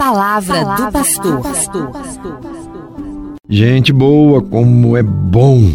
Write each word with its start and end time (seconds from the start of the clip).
Palavra, 0.00 0.64
Palavra 0.64 0.86
do 0.86 0.92
pastor. 0.92 1.42
pastor. 1.42 1.90
Gente 3.46 3.92
boa, 3.92 4.40
como 4.40 4.96
é 4.96 5.02
bom 5.02 5.74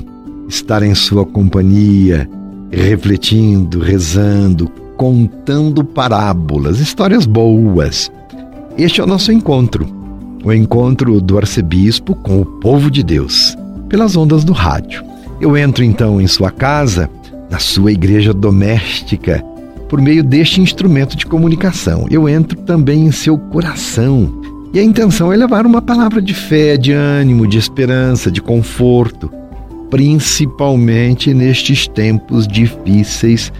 estar 0.50 0.82
em 0.82 0.95
sua 0.95 1.24
companhia, 1.24 2.27
refletindo, 2.72 3.80
rezando, 3.80 4.67
contando 4.98 5.83
parábolas, 5.83 6.80
histórias 6.80 7.27
boas. 7.27 8.11
Este 8.75 8.99
é 8.99 9.03
o 9.03 9.07
nosso 9.07 9.31
encontro, 9.31 9.85
o 10.43 10.51
encontro 10.51 11.21
do 11.21 11.37
arcebispo 11.37 12.15
com 12.15 12.41
o 12.41 12.45
povo 12.45 12.89
de 12.89 13.03
Deus, 13.03 13.55
pelas 13.87 14.15
ondas 14.15 14.43
do 14.43 14.53
rádio. 14.53 15.03
Eu 15.39 15.55
entro 15.55 15.83
então 15.83 16.19
em 16.19 16.25
sua 16.25 16.49
casa, 16.49 17.07
na 17.47 17.59
sua 17.59 17.91
igreja 17.91 18.33
doméstica, 18.33 19.45
por 19.96 20.02
meio 20.02 20.25
deste 20.25 20.59
instrumento 20.59 21.16
de 21.16 21.25
comunicação. 21.25 22.05
Eu 22.12 22.27
entro 22.27 22.59
também 22.64 23.05
em 23.05 23.14
seu 23.14 23.38
coração. 23.38 24.41
E 24.73 24.80
a 24.80 24.84
intenção 24.84 25.31
é 25.31 25.38
levar 25.38 25.66
uma 25.66 25.81
palavra 25.81 26.22
de 26.22 26.34
fé, 26.34 26.76
de 26.76 26.91
ânimo, 26.91 27.48
de 27.48 27.58
esperança, 27.58 28.30
de 28.30 28.41
conforto, 28.41 29.31
principalmente 29.89 31.34
nestes 31.34 31.88
tempos 31.88 32.45
difíceis 32.45 33.53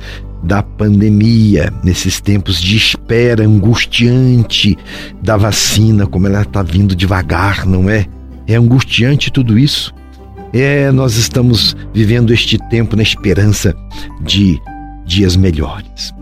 da 0.44 0.62
pandemia, 0.62 1.72
nesses 1.82 2.20
tempos 2.20 2.62
de 2.62 2.76
espera 2.76 3.46
angustiante 3.46 4.78
da 5.24 5.38
vacina, 5.38 6.06
como 6.06 6.28
ela 6.28 6.42
está 6.42 6.62
vindo 6.62 6.94
devagar, 6.94 7.66
não 7.66 7.90
é? 7.90 8.08
É 8.46 8.56
angustiante 8.56 9.32
tudo 9.32 9.58
isso. 9.58 9.96
É, 10.52 10.92
nós 10.92 11.16
estamos 11.16 11.78
vivendo 11.94 12.34
este 12.34 12.58
tempo 12.70 12.98
na 12.98 13.04
esperança 13.04 13.74
de 14.20 14.60
dias 15.06 15.36
melhores. 15.36 16.15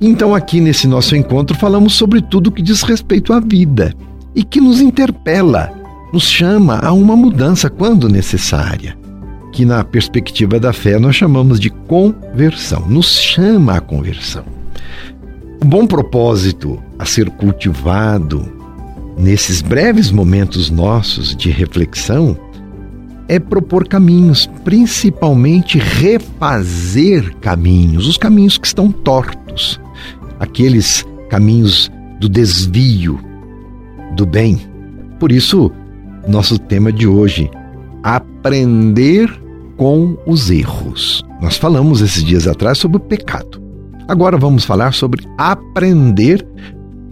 Então, 0.00 0.34
aqui 0.34 0.60
nesse 0.60 0.86
nosso 0.86 1.16
encontro, 1.16 1.56
falamos 1.56 1.94
sobre 1.94 2.20
tudo 2.20 2.52
que 2.52 2.62
diz 2.62 2.82
respeito 2.82 3.32
à 3.32 3.40
vida 3.40 3.94
e 4.34 4.44
que 4.44 4.60
nos 4.60 4.80
interpela, 4.80 5.72
nos 6.12 6.24
chama 6.24 6.78
a 6.82 6.92
uma 6.92 7.16
mudança 7.16 7.70
quando 7.70 8.08
necessária 8.08 8.96
que 9.56 9.64
na 9.64 9.82
perspectiva 9.82 10.60
da 10.60 10.70
fé 10.70 10.98
nós 10.98 11.16
chamamos 11.16 11.58
de 11.58 11.70
conversão, 11.70 12.86
nos 12.86 13.18
chama 13.18 13.78
a 13.78 13.80
conversão. 13.80 14.44
O 15.62 15.64
bom 15.64 15.86
propósito 15.86 16.78
a 16.98 17.06
ser 17.06 17.30
cultivado 17.30 18.46
nesses 19.16 19.62
breves 19.62 20.10
momentos 20.10 20.68
nossos 20.68 21.34
de 21.34 21.48
reflexão 21.48 22.36
é 23.28 23.38
propor 23.38 23.88
caminhos, 23.88 24.46
principalmente 24.62 25.78
refazer 25.78 27.34
caminhos, 27.36 28.06
os 28.06 28.18
caminhos 28.18 28.58
que 28.58 28.66
estão 28.66 28.92
tortos, 28.92 29.80
aqueles 30.38 31.04
caminhos 31.28 31.90
do 32.20 32.28
desvio 32.28 33.20
do 34.16 34.24
bem. 34.26 34.60
Por 35.18 35.30
isso, 35.30 35.70
nosso 36.26 36.58
tema 36.58 36.92
de 36.92 37.06
hoje, 37.06 37.50
aprender 38.02 39.30
com 39.76 40.16
os 40.26 40.50
erros. 40.50 41.22
Nós 41.40 41.56
falamos 41.56 42.00
esses 42.00 42.24
dias 42.24 42.46
atrás 42.46 42.78
sobre 42.78 42.96
o 42.96 43.00
pecado. 43.00 43.62
Agora 44.08 44.36
vamos 44.36 44.64
falar 44.64 44.92
sobre 44.92 45.26
aprender 45.36 46.46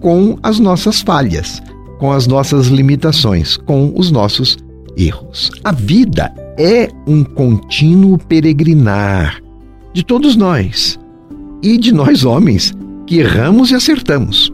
com 0.00 0.38
as 0.42 0.58
nossas 0.58 1.00
falhas, 1.00 1.62
com 1.98 2.12
as 2.12 2.26
nossas 2.26 2.68
limitações, 2.68 3.56
com 3.56 3.92
os 3.96 4.10
nossos 4.10 4.56
erros. 4.96 5.50
A 5.64 5.72
vida 5.72 6.32
é 6.58 6.88
um 7.06 7.24
contínuo 7.24 8.16
peregrinar 8.18 9.42
de 9.92 10.04
todos 10.04 10.36
nós 10.36 10.98
e 11.62 11.78
de 11.78 11.92
nós 11.92 12.24
homens 12.24 12.72
que 13.06 13.18
erramos 13.18 13.70
e 13.70 13.74
acertamos. 13.74 14.52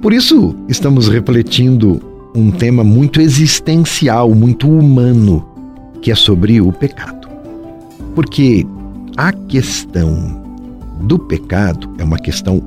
Por 0.00 0.12
isso, 0.12 0.54
estamos 0.68 1.08
refletindo 1.08 2.00
um 2.34 2.50
tema 2.50 2.84
muito 2.84 3.20
existencial, 3.20 4.34
muito 4.34 4.68
humano, 4.68 5.46
que 6.02 6.10
é 6.10 6.14
sobre 6.14 6.60
o 6.60 6.72
pecado. 6.72 7.28
Porque 8.14 8.66
a 9.16 9.32
questão 9.32 10.42
do 11.02 11.18
pecado 11.18 11.88
é 11.98 12.04
uma 12.04 12.18
questão 12.18 12.60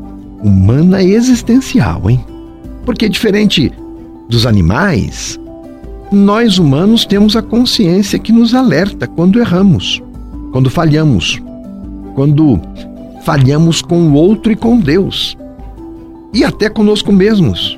humana 0.43 1.03
existencial, 1.03 2.09
hein? 2.09 2.23
Porque 2.85 3.09
diferente 3.09 3.71
dos 4.29 4.45
animais, 4.45 5.39
nós 6.11 6.57
humanos 6.57 7.05
temos 7.05 7.35
a 7.35 7.41
consciência 7.41 8.19
que 8.19 8.31
nos 8.31 8.53
alerta 8.53 9.07
quando 9.07 9.39
erramos, 9.39 10.01
quando 10.51 10.69
falhamos, 10.69 11.41
quando 12.15 12.59
falhamos 13.27 13.81
com 13.81 14.03
o 14.03 14.13
outro 14.13 14.53
e 14.53 14.55
com 14.55 14.79
Deus, 14.79 15.35
e 16.33 16.45
até 16.45 16.69
conosco 16.69 17.11
mesmos, 17.11 17.77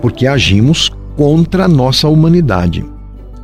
porque 0.00 0.24
agimos 0.24 0.88
contra 1.16 1.64
a 1.64 1.68
nossa 1.68 2.06
humanidade. 2.06 2.84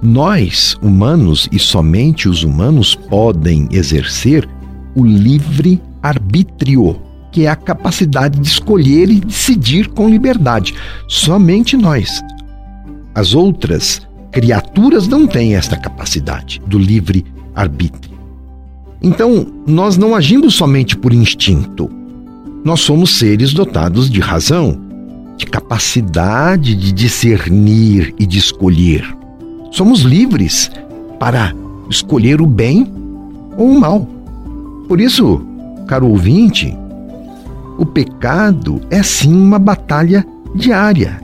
Nós, 0.01 0.77
humanos, 0.81 1.49
e 1.51 1.59
somente 1.59 2.29
os 2.29 2.45
humanos 2.45 2.95
podem 2.95 3.69
exercer 3.73 4.49
o 4.95 5.05
livre 5.05 5.83
arbítrio, 6.01 6.97
que 7.33 7.47
é 7.47 7.49
a 7.49 7.57
capacidade 7.57 8.39
de 8.39 8.47
escolher 8.47 9.11
e 9.11 9.19
decidir 9.19 9.89
com 9.89 10.09
liberdade. 10.09 10.73
Somente 11.09 11.77
nós. 11.77 12.23
As 13.13 13.35
outras 13.35 14.07
criaturas 14.31 15.09
não 15.09 15.27
têm 15.27 15.57
esta 15.57 15.77
capacidade 15.77 16.63
do 16.65 16.79
livre 16.79 17.27
arbítrio. 17.57 18.12
Então, 19.03 19.47
nós 19.67 19.97
não 19.97 20.15
agimos 20.15 20.55
somente 20.55 20.97
por 20.97 21.13
instinto. 21.13 21.91
Nós 22.65 22.81
somos 22.81 23.19
seres 23.19 23.53
dotados 23.53 24.09
de 24.09 24.21
razão, 24.21 24.79
de 25.37 25.47
capacidade 25.47 26.77
de 26.77 26.93
discernir 26.93 28.15
e 28.19 28.25
de 28.25 28.39
escolher. 28.39 29.05
Somos 29.73 30.03
livres 30.03 30.71
para 31.19 31.53
escolher 31.91 32.41
o 32.41 32.47
bem 32.47 32.87
ou 33.57 33.71
o 33.71 33.81
mal. 33.81 34.07
Por 34.87 35.01
isso, 35.01 35.45
caro 35.89 36.07
ouvinte, 36.09 36.77
o 37.79 37.85
pecado 37.85 38.81
é 38.91 39.03
sim 39.03 39.35
uma 39.35 39.59
batalha 39.59 40.25
diária, 40.55 41.21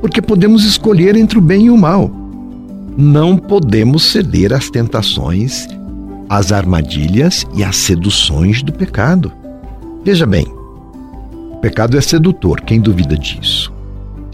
porque 0.00 0.22
podemos 0.22 0.64
escolher 0.64 1.16
entre 1.16 1.38
o 1.38 1.40
bem 1.40 1.66
e 1.66 1.70
o 1.70 1.76
mal. 1.76 2.10
Não 2.96 3.36
podemos 3.36 4.04
ceder 4.04 4.52
às 4.52 4.70
tentações, 4.70 5.66
às 6.36 6.52
armadilhas 6.52 7.46
e 7.54 7.62
às 7.62 7.76
seduções 7.76 8.62
do 8.62 8.72
pecado. 8.72 9.32
Veja 10.04 10.26
bem, 10.26 10.46
o 11.52 11.58
pecado 11.60 11.96
é 11.96 12.00
sedutor, 12.00 12.60
quem 12.60 12.80
duvida 12.80 13.16
disso? 13.16 13.72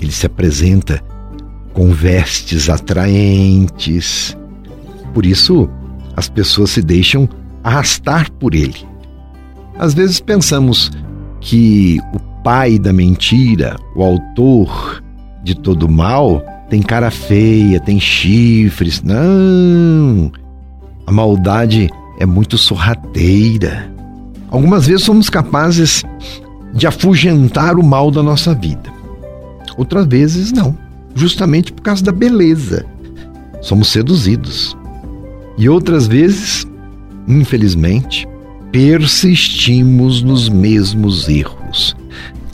Ele 0.00 0.10
se 0.10 0.26
apresenta 0.26 1.02
com 1.72 1.92
vestes 1.92 2.68
atraentes. 2.68 4.36
Por 5.12 5.26
isso, 5.26 5.68
as 6.16 6.28
pessoas 6.28 6.70
se 6.70 6.82
deixam 6.82 7.28
arrastar 7.62 8.30
por 8.32 8.54
ele. 8.54 8.88
Às 9.78 9.94
vezes 9.94 10.20
pensamos 10.20 10.90
que 11.40 11.98
o 12.14 12.18
pai 12.42 12.78
da 12.78 12.92
mentira, 12.92 13.76
o 13.94 14.02
autor 14.02 15.02
de 15.42 15.54
todo 15.54 15.88
mal, 15.88 16.42
tem 16.68 16.82
cara 16.82 17.10
feia, 17.10 17.80
tem 17.80 18.00
chifres. 18.00 19.02
Não! 19.02 20.32
A 21.10 21.12
maldade 21.12 21.90
é 22.20 22.24
muito 22.24 22.56
sorrateira. 22.56 23.92
Algumas 24.48 24.86
vezes 24.86 25.04
somos 25.04 25.28
capazes 25.28 26.04
de 26.72 26.86
afugentar 26.86 27.80
o 27.80 27.82
mal 27.82 28.12
da 28.12 28.22
nossa 28.22 28.54
vida. 28.54 28.92
Outras 29.76 30.06
vezes 30.06 30.52
não 30.52 30.78
justamente 31.12 31.72
por 31.72 31.82
causa 31.82 32.04
da 32.04 32.12
beleza. 32.12 32.86
Somos 33.60 33.88
seduzidos. 33.88 34.76
E 35.58 35.68
outras 35.68 36.06
vezes, 36.06 36.64
infelizmente, 37.26 38.28
persistimos 38.70 40.22
nos 40.22 40.48
mesmos 40.48 41.28
erros. 41.28 41.96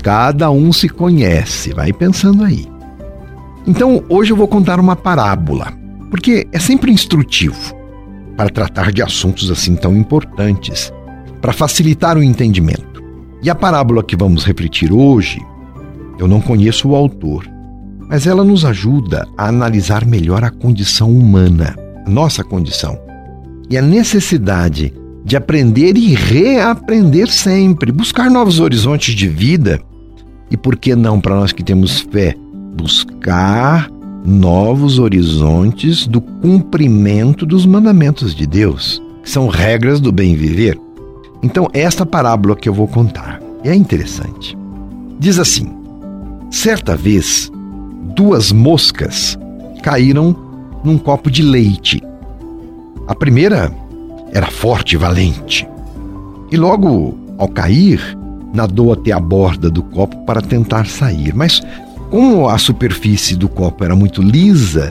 Cada 0.02 0.50
um 0.50 0.72
se 0.72 0.88
conhece, 0.88 1.74
vai 1.74 1.92
pensando 1.92 2.42
aí. 2.42 2.66
Então, 3.66 4.02
hoje 4.08 4.32
eu 4.32 4.36
vou 4.36 4.48
contar 4.48 4.80
uma 4.80 4.96
parábola, 4.96 5.74
porque 6.10 6.48
é 6.50 6.58
sempre 6.58 6.90
instrutivo 6.90 7.75
para 8.36 8.50
tratar 8.50 8.92
de 8.92 9.02
assuntos 9.02 9.50
assim 9.50 9.74
tão 9.74 9.96
importantes, 9.96 10.92
para 11.40 11.52
facilitar 11.52 12.18
o 12.18 12.22
entendimento. 12.22 13.02
E 13.42 13.50
a 13.50 13.54
parábola 13.54 14.02
que 14.02 14.16
vamos 14.16 14.44
refletir 14.44 14.92
hoje, 14.92 15.40
eu 16.18 16.26
não 16.26 16.40
conheço 16.40 16.88
o 16.88 16.94
autor, 16.94 17.48
mas 18.08 18.26
ela 18.26 18.44
nos 18.44 18.64
ajuda 18.64 19.26
a 19.36 19.48
analisar 19.48 20.04
melhor 20.04 20.44
a 20.44 20.50
condição 20.50 21.10
humana, 21.10 21.74
nossa 22.06 22.44
condição, 22.44 22.98
e 23.68 23.76
a 23.76 23.82
necessidade 23.82 24.92
de 25.24 25.36
aprender 25.36 25.96
e 25.96 26.14
reaprender 26.14 27.28
sempre, 27.28 27.90
buscar 27.90 28.30
novos 28.30 28.60
horizontes 28.60 29.14
de 29.14 29.26
vida 29.26 29.80
e, 30.50 30.56
por 30.56 30.76
que 30.76 30.94
não, 30.94 31.20
para 31.20 31.34
nós 31.34 31.50
que 31.50 31.64
temos 31.64 32.00
fé, 32.00 32.36
buscar 32.76 33.90
novos 34.26 34.98
horizontes 34.98 36.06
do 36.06 36.20
cumprimento 36.20 37.46
dos 37.46 37.64
mandamentos 37.64 38.34
de 38.34 38.46
Deus, 38.46 39.00
que 39.22 39.30
são 39.30 39.46
regras 39.46 40.00
do 40.00 40.10
bem 40.10 40.34
viver. 40.34 40.78
Então, 41.42 41.68
esta 41.72 42.04
parábola 42.04 42.56
que 42.56 42.68
eu 42.68 42.74
vou 42.74 42.88
contar 42.88 43.40
é 43.62 43.74
interessante. 43.74 44.58
Diz 45.18 45.38
assim: 45.38 45.72
certa 46.50 46.96
vez 46.96 47.50
duas 48.16 48.50
moscas 48.50 49.38
caíram 49.82 50.34
num 50.82 50.98
copo 50.98 51.30
de 51.30 51.42
leite. 51.42 52.02
A 53.06 53.14
primeira 53.14 53.72
era 54.32 54.46
forte 54.46 54.94
e 54.94 54.96
valente, 54.96 55.68
e 56.50 56.56
logo 56.56 57.16
ao 57.38 57.48
cair, 57.48 58.00
nadou 58.52 58.92
até 58.92 59.12
a 59.12 59.20
borda 59.20 59.70
do 59.70 59.82
copo 59.82 60.16
para 60.24 60.40
tentar 60.40 60.86
sair, 60.86 61.34
mas 61.34 61.62
como 62.16 62.48
a 62.48 62.56
superfície 62.56 63.36
do 63.36 63.46
copo 63.46 63.84
era 63.84 63.94
muito 63.94 64.22
lisa 64.22 64.90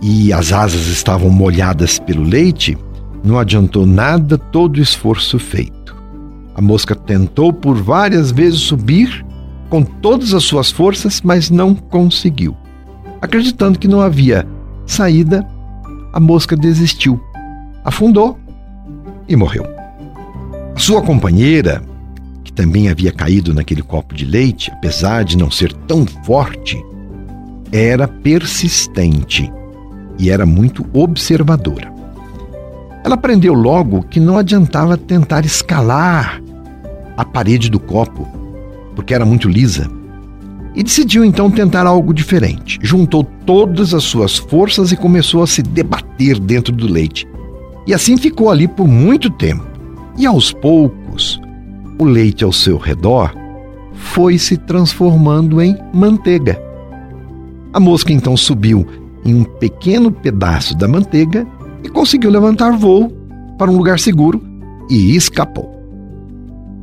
e 0.00 0.32
as 0.32 0.52
asas 0.52 0.86
estavam 0.86 1.28
molhadas 1.28 1.98
pelo 1.98 2.22
leite, 2.22 2.78
não 3.24 3.40
adiantou 3.40 3.84
nada 3.84 4.38
todo 4.38 4.76
o 4.76 4.80
esforço 4.80 5.36
feito. 5.36 5.96
A 6.54 6.60
mosca 6.60 6.94
tentou 6.94 7.52
por 7.52 7.74
várias 7.74 8.30
vezes 8.30 8.60
subir 8.60 9.26
com 9.68 9.82
todas 9.82 10.32
as 10.32 10.44
suas 10.44 10.70
forças, 10.70 11.20
mas 11.20 11.50
não 11.50 11.74
conseguiu. 11.74 12.56
Acreditando 13.20 13.76
que 13.76 13.88
não 13.88 14.00
havia 14.00 14.46
saída, 14.86 15.44
a 16.12 16.20
mosca 16.20 16.56
desistiu, 16.56 17.20
afundou 17.84 18.38
e 19.26 19.34
morreu. 19.34 19.66
Sua 20.76 21.02
companheira, 21.02 21.82
também 22.54 22.88
havia 22.88 23.12
caído 23.12 23.52
naquele 23.52 23.82
copo 23.82 24.14
de 24.14 24.24
leite, 24.24 24.70
apesar 24.70 25.24
de 25.24 25.36
não 25.36 25.50
ser 25.50 25.72
tão 25.72 26.06
forte, 26.24 26.82
era 27.72 28.06
persistente 28.06 29.52
e 30.18 30.30
era 30.30 30.46
muito 30.46 30.86
observadora. 30.92 31.92
Ela 33.04 33.16
aprendeu 33.16 33.52
logo 33.52 34.02
que 34.04 34.20
não 34.20 34.38
adiantava 34.38 34.96
tentar 34.96 35.44
escalar 35.44 36.40
a 37.16 37.24
parede 37.24 37.68
do 37.68 37.78
copo, 37.78 38.26
porque 38.94 39.12
era 39.12 39.26
muito 39.26 39.48
lisa, 39.48 39.90
e 40.74 40.82
decidiu 40.82 41.24
então 41.24 41.50
tentar 41.50 41.86
algo 41.86 42.12
diferente. 42.12 42.78
Juntou 42.82 43.24
todas 43.46 43.94
as 43.94 44.04
suas 44.04 44.36
forças 44.36 44.90
e 44.90 44.96
começou 44.96 45.42
a 45.42 45.46
se 45.46 45.62
debater 45.62 46.38
dentro 46.38 46.74
do 46.74 46.86
leite. 46.86 47.28
E 47.86 47.94
assim 47.94 48.16
ficou 48.16 48.50
ali 48.50 48.66
por 48.66 48.88
muito 48.88 49.30
tempo. 49.30 49.64
E 50.16 50.26
aos 50.26 50.52
poucos, 50.52 51.03
o 51.98 52.04
leite 52.04 52.44
ao 52.44 52.52
seu 52.52 52.76
redor 52.76 53.34
foi 53.94 54.38
se 54.38 54.56
transformando 54.56 55.60
em 55.62 55.76
manteiga. 55.92 56.60
A 57.72 57.80
mosca 57.80 58.12
então 58.12 58.36
subiu 58.36 58.86
em 59.24 59.34
um 59.34 59.44
pequeno 59.44 60.10
pedaço 60.10 60.76
da 60.76 60.86
manteiga 60.86 61.46
e 61.82 61.88
conseguiu 61.88 62.30
levantar 62.30 62.76
voo 62.76 63.10
para 63.58 63.70
um 63.70 63.76
lugar 63.76 63.98
seguro 63.98 64.42
e 64.90 65.16
escapou. 65.16 65.72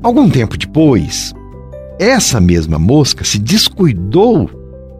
Algum 0.04 0.30
tempo 0.30 0.58
depois, 0.58 1.34
essa 2.00 2.42
mesma 2.42 2.80
mosca 2.80 3.24
se 3.24 3.38
descuidou 3.38 4.50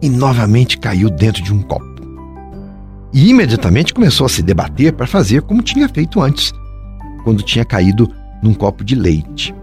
e 0.00 0.08
novamente 0.08 0.78
caiu 0.78 1.10
dentro 1.10 1.42
de 1.42 1.52
um 1.52 1.60
copo. 1.60 1.90
E 3.12 3.28
imediatamente 3.28 3.92
começou 3.92 4.26
a 4.26 4.28
se 4.28 4.42
debater 4.42 4.92
para 4.92 5.06
fazer 5.06 5.42
como 5.42 5.62
tinha 5.62 5.88
feito 5.88 6.20
antes, 6.20 6.52
quando 7.24 7.42
tinha 7.42 7.64
caído 7.64 8.08
num 8.42 8.54
copo 8.54 8.82
de 8.82 8.94
leite, 8.94 9.54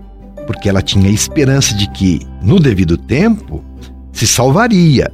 porque 0.50 0.68
ela 0.68 0.82
tinha 0.82 1.12
esperança 1.12 1.76
de 1.76 1.88
que, 1.92 2.26
no 2.42 2.60
devido 2.60 2.98
tempo, 2.98 3.64
se 4.12 4.26
salvaria 4.26 5.12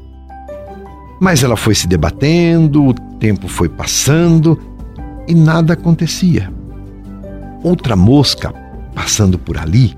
mas 1.19 1.43
ela 1.43 1.55
foi 1.55 1.73
se 1.73 1.87
debatendo, 1.87 2.87
o 2.87 2.93
tempo 2.93 3.47
foi 3.47 3.69
passando 3.69 4.59
e 5.27 5.33
nada 5.33 5.73
acontecia. 5.73 6.51
Outra 7.63 7.95
mosca, 7.95 8.53
passando 8.93 9.37
por 9.37 9.57
ali 9.57 9.97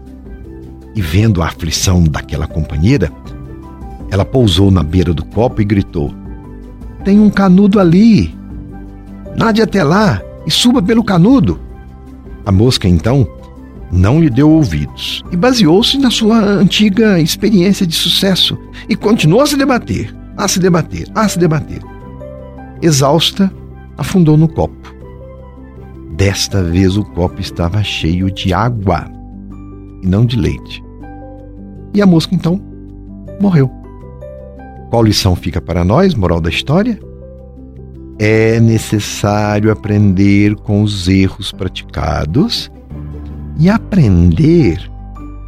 e 0.96 1.02
vendo 1.02 1.42
a 1.42 1.48
aflição 1.48 2.04
daquela 2.04 2.48
companheira, 2.48 3.12
ela 4.10 4.24
pousou 4.24 4.72
na 4.72 4.84
beira 4.84 5.14
do 5.14 5.26
copo 5.26 5.62
e 5.62 5.66
gritou: 5.66 6.14
Tem 7.04 7.20
um 7.20 7.30
canudo 7.30 7.80
ali. 7.80 8.36
Nade 9.36 9.62
até 9.62 9.84
lá 9.84 10.22
e 10.46 10.52
suba 10.52 10.82
pelo 10.82 11.04
canudo. 11.04 11.60
A 12.46 12.52
mosca 12.52 12.88
então 12.88 13.28
não 13.92 14.20
lhe 14.20 14.30
deu 14.30 14.50
ouvidos 14.50 15.24
e 15.32 15.38
baseou-se 15.38 15.98
na 15.98 16.12
sua 16.12 16.38
antiga 16.38 17.20
experiência 17.20 17.88
de 17.88 17.96
sucesso 17.96 18.58
e 18.90 18.96
continuou 18.96 19.42
a 19.42 19.48
se 19.48 19.56
debater 19.58 20.14
a 20.38 20.48
se 20.48 20.60
debater, 20.60 21.08
a 21.16 21.28
se 21.28 21.40
debater. 21.40 21.82
Exausta, 22.82 23.52
afundou 23.98 24.38
no 24.38 24.48
copo. 24.48 24.96
Desta 26.16 26.64
vez 26.64 26.96
o 26.96 27.04
copo 27.04 27.42
estava 27.42 27.84
cheio 27.84 28.32
de 28.32 28.54
água 28.54 29.12
e 30.04 30.08
não 30.08 30.26
de 30.26 30.38
leite. 30.38 30.84
E 31.94 32.02
a 32.02 32.06
mosca 32.06 32.36
então 32.36 32.62
morreu. 33.42 33.70
Qual 34.92 35.04
lição 35.04 35.36
fica 35.36 35.60
para 35.60 35.84
nós, 35.84 36.14
moral 36.14 36.40
da 36.40 36.50
história? 36.50 37.00
É 38.20 38.60
necessário 38.60 39.72
aprender 39.72 40.56
com 40.56 40.82
os 40.82 41.08
erros 41.08 41.52
praticados 41.52 42.72
e 43.60 43.70
aprender 43.70 44.92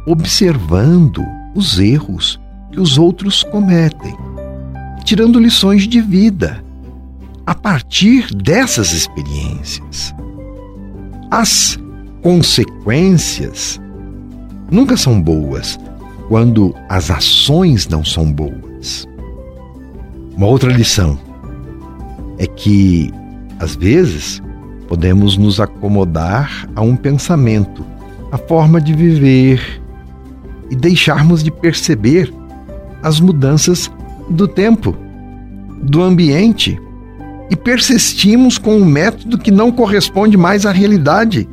observando 0.06 1.24
os 1.54 1.78
erros 1.78 2.40
que 2.72 2.80
os 2.80 2.98
outros 2.98 3.42
cometem 3.44 4.14
tirando 5.04 5.40
lições 5.40 5.88
de 5.88 6.00
vida 6.00 6.62
a 7.44 7.52
partir 7.52 8.32
dessas 8.34 8.92
experiências. 8.92 10.14
As 11.30 11.78
consequências 12.22 13.80
nunca 14.70 14.96
são 14.96 15.20
boas 15.20 15.78
quando 16.28 16.74
as 16.88 17.10
ações 17.10 17.88
não 17.88 18.04
são 18.04 18.32
boas. 18.32 19.08
Uma 20.36 20.46
outra 20.46 20.72
lição 20.72 21.18
é 22.38 22.46
que, 22.46 23.12
às 23.58 23.74
vezes, 23.74 24.40
podemos 24.86 25.36
nos 25.36 25.60
acomodar 25.60 26.68
a 26.76 26.82
um 26.82 26.94
pensamento, 26.94 27.84
a 28.30 28.38
forma 28.38 28.80
de 28.80 28.94
viver 28.94 29.82
e 30.70 30.76
deixarmos 30.76 31.42
de 31.42 31.50
perceber 31.50 32.32
as 33.02 33.18
mudanças 33.18 33.90
do 34.28 34.46
tempo, 34.46 34.96
do 35.82 36.02
ambiente 36.02 36.78
e 37.50 37.56
persistimos 37.56 38.56
com 38.58 38.76
um 38.76 38.84
método 38.84 39.36
que 39.36 39.50
não 39.50 39.72
corresponde 39.72 40.36
mais 40.36 40.64
à 40.64 40.70
realidade. 40.70 41.48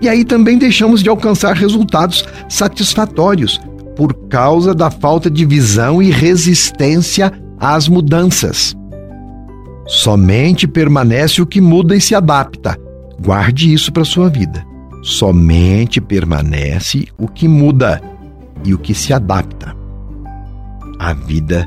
E 0.00 0.08
aí 0.08 0.24
também 0.24 0.56
deixamos 0.56 1.02
de 1.02 1.08
alcançar 1.08 1.54
resultados 1.54 2.24
satisfatórios 2.48 3.60
por 3.94 4.14
causa 4.28 4.74
da 4.74 4.90
falta 4.90 5.30
de 5.30 5.44
visão 5.44 6.02
e 6.02 6.10
resistência 6.10 7.32
às 7.58 7.88
mudanças. 7.88 8.74
Somente 9.86 10.66
permanece 10.66 11.40
o 11.40 11.46
que 11.46 11.60
muda 11.60 11.94
e 11.94 12.00
se 12.00 12.14
adapta. 12.14 12.78
Guarde 13.22 13.72
isso 13.72 13.92
para 13.92 14.04
sua 14.04 14.28
vida. 14.28 14.64
Somente 15.06 16.00
permanece 16.00 17.06
o 17.16 17.28
que 17.28 17.46
muda 17.46 18.02
e 18.64 18.74
o 18.74 18.78
que 18.78 18.92
se 18.92 19.12
adapta. 19.12 19.72
A 20.98 21.12
vida 21.12 21.64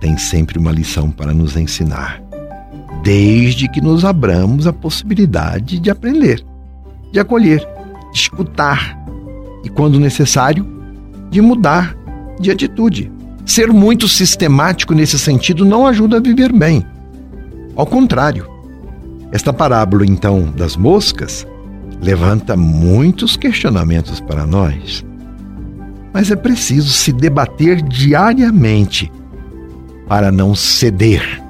tem 0.00 0.18
sempre 0.18 0.58
uma 0.58 0.72
lição 0.72 1.08
para 1.08 1.32
nos 1.32 1.56
ensinar, 1.56 2.20
desde 3.00 3.68
que 3.68 3.80
nos 3.80 4.04
abramos 4.04 4.66
a 4.66 4.72
possibilidade 4.72 5.78
de 5.78 5.90
aprender, 5.92 6.44
de 7.12 7.20
acolher, 7.20 7.60
de 8.12 8.18
escutar 8.18 8.98
e, 9.62 9.68
quando 9.68 10.00
necessário, 10.00 10.66
de 11.30 11.40
mudar 11.40 11.96
de 12.40 12.50
atitude. 12.50 13.12
Ser 13.46 13.72
muito 13.72 14.08
sistemático 14.08 14.92
nesse 14.92 15.20
sentido 15.20 15.64
não 15.64 15.86
ajuda 15.86 16.16
a 16.16 16.20
viver 16.20 16.52
bem. 16.52 16.84
Ao 17.76 17.86
contrário, 17.86 18.44
esta 19.30 19.52
parábola, 19.52 20.04
então, 20.04 20.50
das 20.50 20.76
moscas 20.76 21.46
levanta 22.02 22.56
muitos 22.56 23.36
questionamentos 23.36 24.20
para 24.20 24.44
nós 24.44 25.04
mas 26.12 26.30
é 26.30 26.36
preciso 26.36 26.90
se 26.90 27.12
debater 27.12 27.80
diariamente 27.80 29.10
para 30.06 30.30
não 30.30 30.54
ceder 30.54 31.42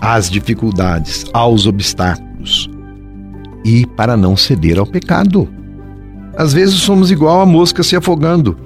às 0.00 0.28
dificuldades, 0.28 1.24
aos 1.32 1.66
obstáculos 1.66 2.68
e 3.64 3.86
para 3.86 4.16
não 4.16 4.36
ceder 4.36 4.78
ao 4.78 4.86
pecado. 4.86 5.48
Às 6.36 6.52
vezes 6.52 6.74
somos 6.76 7.10
igual 7.10 7.40
a 7.40 7.46
mosca 7.46 7.82
se 7.82 7.96
afogando, 7.96 8.56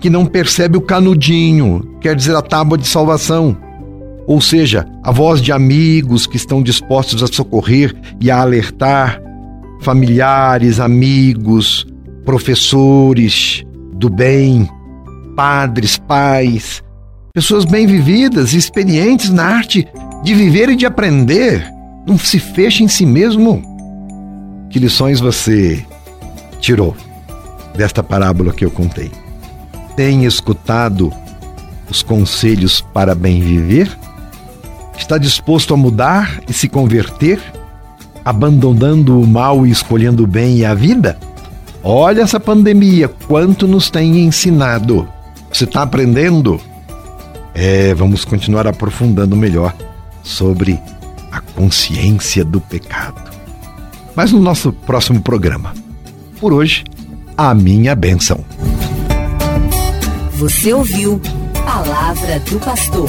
que 0.00 0.10
não 0.10 0.26
percebe 0.26 0.76
o 0.76 0.82
canudinho, 0.82 1.96
quer 2.00 2.14
dizer, 2.14 2.34
a 2.34 2.42
tábua 2.42 2.76
de 2.76 2.86
salvação. 2.86 3.56
Ou 4.26 4.40
seja, 4.40 4.86
a 5.02 5.12
voz 5.12 5.40
de 5.40 5.52
amigos 5.52 6.26
que 6.26 6.36
estão 6.36 6.62
dispostos 6.62 7.22
a 7.22 7.26
socorrer 7.26 7.94
e 8.20 8.30
a 8.30 8.40
alertar, 8.40 9.22
familiares, 9.84 10.80
amigos, 10.80 11.86
professores, 12.24 13.62
do 13.92 14.08
bem, 14.08 14.68
padres, 15.36 15.98
pais, 15.98 16.82
pessoas 17.34 17.66
bem 17.66 17.86
vividas 17.86 18.54
e 18.54 18.56
experientes 18.56 19.28
na 19.28 19.44
arte 19.44 19.86
de 20.22 20.34
viver 20.34 20.70
e 20.70 20.76
de 20.76 20.86
aprender. 20.86 21.70
Não 22.06 22.18
se 22.18 22.38
feche 22.38 22.82
em 22.82 22.88
si 22.88 23.04
mesmo. 23.04 23.62
Que 24.70 24.78
lições 24.78 25.20
você 25.20 25.84
tirou 26.60 26.96
desta 27.76 28.02
parábola 28.02 28.52
que 28.52 28.64
eu 28.64 28.70
contei? 28.70 29.10
Tem 29.94 30.24
escutado 30.24 31.12
os 31.90 32.02
conselhos 32.02 32.80
para 32.80 33.14
bem 33.14 33.40
viver? 33.40 33.96
Está 34.96 35.18
disposto 35.18 35.74
a 35.74 35.76
mudar 35.76 36.40
e 36.48 36.52
se 36.52 36.68
converter, 36.68 37.40
abandonando 38.24 39.20
o 39.20 39.26
mal 39.26 39.66
e 39.66 39.70
escolhendo 39.70 40.24
o 40.24 40.26
bem 40.26 40.58
e 40.58 40.64
a 40.64 40.74
vida? 40.74 41.18
Olha 41.82 42.22
essa 42.22 42.40
pandemia, 42.40 43.08
quanto 43.08 43.68
nos 43.68 43.90
tem 43.90 44.24
ensinado. 44.24 45.06
Você 45.52 45.64
está 45.64 45.82
aprendendo? 45.82 46.60
É, 47.54 47.94
vamos 47.94 48.24
continuar 48.24 48.66
aprofundando 48.66 49.36
melhor 49.36 49.74
sobre 50.22 50.80
a 51.30 51.40
consciência 51.40 52.44
do 52.44 52.60
pecado. 52.60 53.30
Mas 54.16 54.32
no 54.32 54.40
nosso 54.40 54.72
próximo 54.72 55.20
programa. 55.20 55.74
Por 56.40 56.52
hoje, 56.52 56.84
a 57.36 57.54
minha 57.54 57.94
bênção. 57.94 58.44
Você 60.38 60.72
ouviu 60.72 61.20
Palavra 61.64 62.38
do 62.40 62.58
Pastor. 62.58 63.08